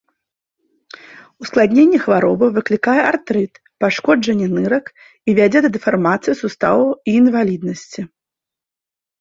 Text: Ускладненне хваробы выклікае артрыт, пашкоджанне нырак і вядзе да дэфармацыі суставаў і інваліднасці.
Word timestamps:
Ускладненне 1.43 1.99
хваробы 2.05 2.45
выклікае 2.55 2.95
артрыт, 3.11 3.53
пашкоджанне 3.85 4.47
нырак 4.55 4.85
і 4.97 5.29
вядзе 5.41 5.59
да 5.67 5.71
дэфармацыі 5.77 6.39
суставаў 6.41 6.89
і 7.13 7.17
інваліднасці. 7.23 8.01